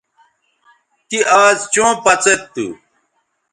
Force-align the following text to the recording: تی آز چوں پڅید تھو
تی 1.07 1.17
آز 1.43 1.57
چوں 1.73 1.91
پڅید 2.03 2.41
تھو 2.53 2.67